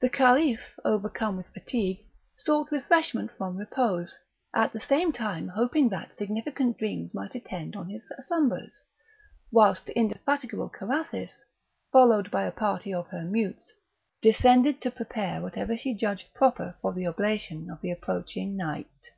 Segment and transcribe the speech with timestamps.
[0.00, 2.00] The Caliph, overcome with fatigue,
[2.36, 4.18] sought refreshment from repose,
[4.52, 8.80] at the same time hoping that significant dreams might attend on his slumbers;
[9.52, 11.44] whilst the indefatigable Carathis,
[11.92, 13.72] followed by a party of her mutes,
[14.20, 19.12] descended to prepare whatever she judged proper for the oblation of the approaching night.